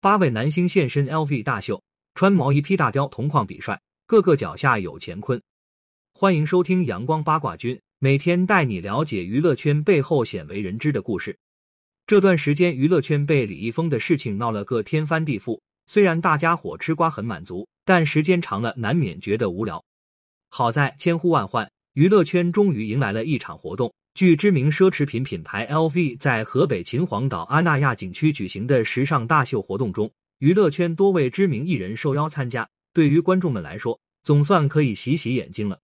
[0.00, 1.82] 八位男星现身 LV 大秀，
[2.14, 5.42] 穿毛衣披大貂，同框比帅，个个脚下有乾坤。
[6.12, 11.36] 欢迎收听阳光八卦君，每天带你了解娱乐圈背后鲜为人知的故事。
[12.06, 15.60] 这段时间，娱乐圈被李易峰的事情闹了个天翻地覆。
[15.88, 19.84] 虽然大家伙吃瓜很满足，但时间长了难免觉得无聊。
[20.48, 23.92] 好在千呼万唤，娱乐圈终于迎来了一场活动。
[24.18, 30.10] 据知名奢侈品品牌 LV 在河北秦皇岛阿那亚景区举行的时尚大秀活动中，
[30.40, 32.68] 娱乐圈多位知名艺人受邀参加。
[32.92, 35.78] 对于观众们来说，总算可以洗洗眼睛了。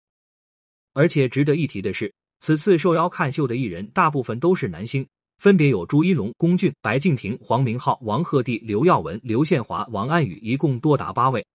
[0.95, 5.07] 而且值得一提的是，此次受邀看秀的艺人大部分都是男星，
[5.39, 11.47] 分别有朱一龙、龚俊、白敬亭、黄明昊、王鹤棣、刘耀文、刘宪华、王安宇，一共多达八位。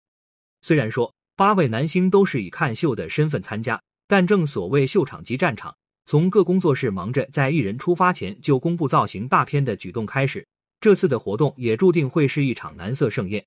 [0.61, 5.75] 虽然说八位男星都是以看秀的身份参加，但正所谓秀场即战场。
[6.09, 10.44] 从各工作室忙着在艺人出发前就公布造型大片的举动开始，
[10.82, 13.45] 这次的活动也注定会是一场蓝色盛宴。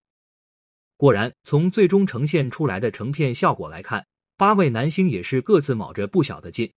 [0.96, 6.70] 果然，从最终呈现出来的成片效果来看，八位男星也是各自卯着不小的劲。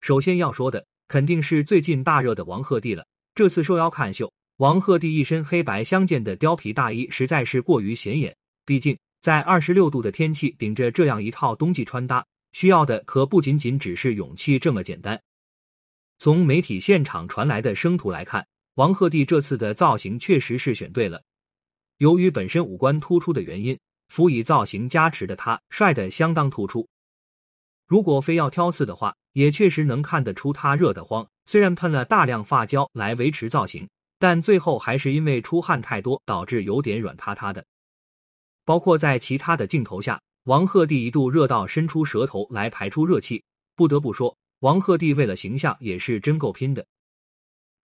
[0.00, 3.06] 首先要说的肯定是最近大热的王鹤棣了。
[3.32, 8.34] 这次受邀看秀，王鹤棣一身黑白相间的貂皮大衣实在是过于显眼，
[8.66, 12.26] 毕竟在二十六度的天气顶着这样一套冬季穿搭。
[12.52, 15.20] 需要的可不仅仅只是勇气这么简单。
[16.18, 21.22] 从媒体现场传来的生图来看，王鹤棣这次的造型确实是选对了。
[21.98, 26.88] 由于本身五官突出的原因，辅以造型加持的他帅得相当突出。
[27.86, 31.26] 如果非要挑刺的话，也确实能看得出他热得慌。
[31.46, 37.64] 虽然喷了大量发胶来维持造型，但最后还是因为出汗太多，导致有点软塌塌的。
[38.64, 40.20] 包括在其他的镜头下。
[40.44, 43.44] 王鹤棣一度热到伸出舌头来排出热气，
[43.76, 46.84] 不得不说，王鹤棣为了形象也是真够拼的。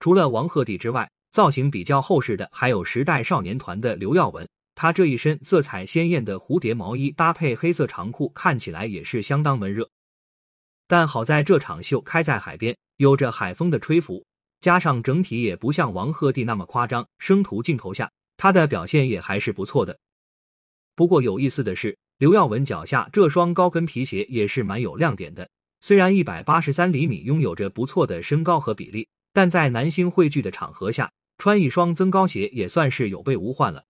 [0.01, 9.89] 除了王鹤棣之外，造型比较厚实的还有时代少年团的刘耀文，他这一身色彩鲜艳的蝴蝶毛衣搭配黑色长裤，看起来也是相当闷热。
[10.85, 14.25] 但好在这场秀开在海边，有着海风的吹拂，
[14.59, 19.97] 加上整体也不像王鹤棣那么夸张，生图镜头下他的表现也还是不错的。
[20.93, 21.97] 不过有意思的是。
[22.19, 25.49] 刘耀文脚下这双高跟皮鞋也是蛮有亮点的。
[25.79, 33.81] 虽然一百八十三厘米拥有着不错的身高和比例，但在男星汇聚的场合下，穿一双增高鞋也算是有备无患了。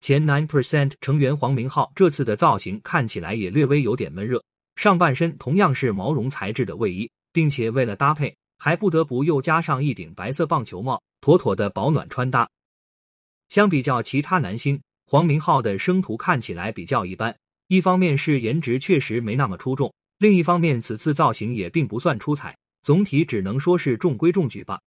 [0.00, 4.42] 前 Nine Percent 成员黄明昊这次的造型看起来也略微有点闷热，
[4.74, 12.50] 上半身同样是毛绒材质的卫衣，并且为了搭配，还不得不又加上一顶白色棒球帽，妥妥的保暖穿搭。
[13.48, 14.82] 相比较其他男星。
[15.08, 17.36] 黄明昊的生图看起来比较一般，
[17.68, 24.80] 一方面是颜值确实没那么出众，另一方面此次造型也并不算出彩，总体只能说是中规中矩吧。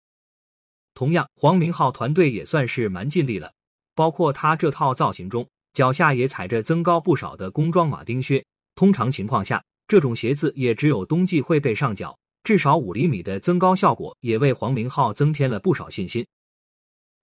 [0.94, 3.50] 同样，黄明昊团队也算是蛮尽力了，
[3.96, 8.44] 包括他这套造型中，脚下也踩着增高不少的工装马丁靴。
[8.76, 16.28] 通常情况下，这种鞋子也只有冬季会被上脚，至少五厘米的增高效果也为黄明昊增添了不少信心。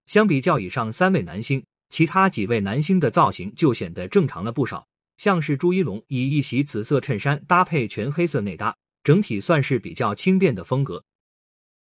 [0.07, 1.63] 相比较以上三位男星。
[1.89, 4.85] 其他几位男星的造型就显得正常了不少，
[5.17, 11.03] 像是朱一龙以一袭紫色衬衫搭配全黑色内搭，整体算是比较轻便的风格。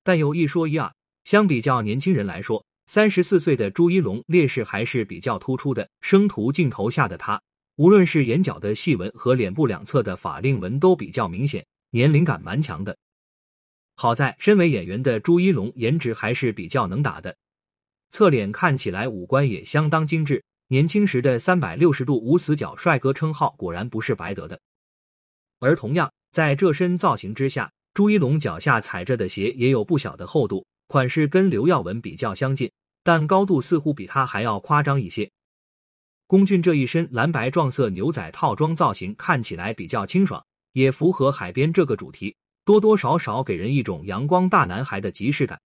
[0.03, 0.93] 但有一说一啊，
[1.23, 5.89] 相比较年轻人来说，三十四岁的朱一龙劣势还是比较突出的。
[6.01, 7.41] 生图镜头下的他，
[7.75, 12.97] 无论是眼角的细纹和脸部两侧的法令纹都比较明显，年龄感蛮强的。
[13.95, 17.35] 好在身为演员的朱一龙颜值还是比较能打的。
[18.17, 24.59] 侧脸看起来五官也相当精致，年轻时的三百六十度无死角帅哥称号果然不是白得的。
[25.59, 32.71] 而同样在这身造型之下，朱一龙脚下踩着的鞋也有不小的厚度，款式跟刘耀文比较相近，
[33.03, 35.29] 但高度似乎比他还要夸张一些。
[36.25, 42.35] 龚俊这一身蓝白撞色牛仔套装造型看起来比较清爽，也符合海边这个主题，
[42.65, 45.61] 多多少少给人一种阳光大男孩的即视感。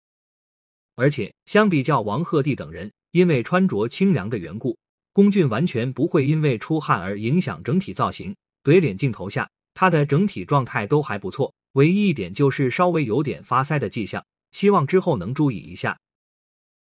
[0.95, 4.77] 而且相比较王鹤棣等人，因为穿着清凉的缘故，
[5.13, 8.35] 龚俊完全不会因为出汗而影响整体造型。
[8.65, 15.99] 怼脸镜头下，他的整体状态都还不错，唯一一点就是稍微有点发腮的迹象，希望之后能注意一下。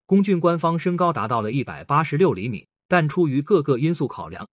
[0.05, 4.47] 龚俊官方身高达到了一百八十六厘米，但出于各个因素考量，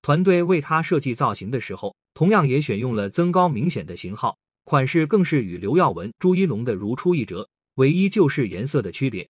[0.00, 7.46] 团队为他设计造型的时候，同样也选用了增高明显的型号，款式更是与刘耀文、朱一龙的如出一辙。
[7.76, 9.26] 唯一就是颜色的区别。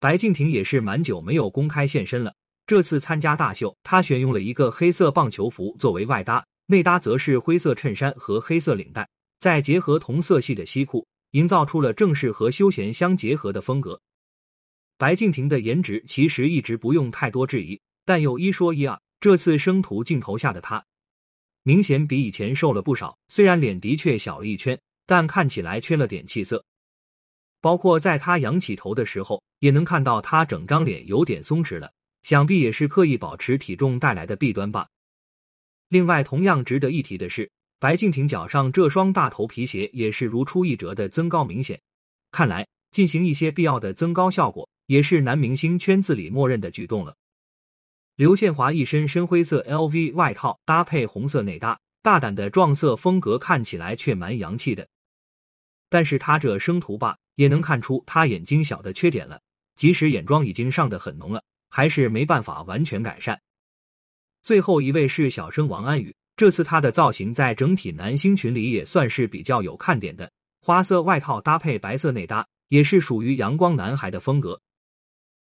[0.00, 2.34] 白敬亭也是蛮久没有公开现身了，
[2.66, 9.08] 这次参加大秀，他选用了一个黑色棒球服作为外搭，内搭则是灰色衬衫和黑色领带，
[9.38, 14.00] 再结合同色系的西裤，营造出了正式和休闲相结合的风格。
[14.96, 20.84] 白敬亭的颜值其实一直不用太多质疑，但有一说一啊，这次生图镜头下的他，
[21.62, 23.18] 明显比以前瘦了不少。
[23.28, 26.64] 虽然脸的确小了一圈，但看起来缺了点气色。
[27.60, 31.92] 包括在他仰起头的时候，也能看到他整张脸有点松弛了，
[32.22, 34.88] 想必也是刻意保持体重带来的弊端吧。
[35.88, 41.80] 另外，同样值得一提的是，白敬亭脚上这双大头皮鞋也是如出一辙的增高明显，
[42.30, 44.68] 看来进行一些必要的增高效果。
[44.86, 47.14] 也是男明星圈子里默认的举动了。
[48.16, 54.88] 刘宪华一身深灰色 LV 外套，搭配红色内搭，大胆的撞色风格看起来却蛮洋气的。
[55.88, 59.40] 但是他这生图吧，也能看出他眼睛小的缺点了。
[59.74, 63.40] 即使眼妆已经上的很浓了，还是没办法完全改善。
[64.42, 74.60] 最后一位是小生王安宇，这次他的造型在整体男星群里也算是比较有看点的，花色外套搭配白色内搭，也是属于阳光男孩的风格。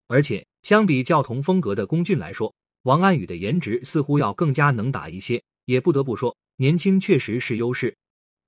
[0.07, 5.41] 而且，相比较同风格的龚俊来说，王安宇的颜值似乎要更加能打一些。
[5.63, 7.95] 也不得不说，年轻确实是优势。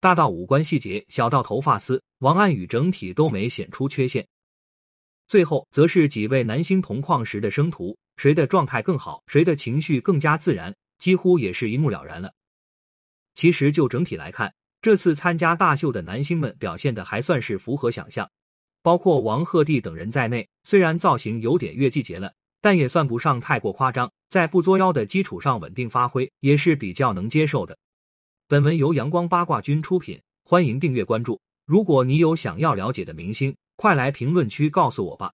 [0.02, 4.26] 大到五官细节，小到头发丝，王安宇整体都没显出缺陷。
[5.28, 12.32] 最后，则是几位男星同框时的生图，谁的状态更好，谁的情绪更加自然，几乎也是一目了然了。
[13.36, 18.30] 其实，就整体来看，这次参加大秀的男星们表现的还算是符合想象。
[18.82, 27.78] 包括王鹤棣等人在内，虽然造型有点越季节了，但也算不上太过夸张，在不作妖的基础上稳定发挥，也是比较能接受的。
[28.50, 31.40] 本文由阳光八卦君出品，欢迎订阅关注。
[31.68, 35.32] 如果你有想要了解的明星，快来评论区告诉我吧。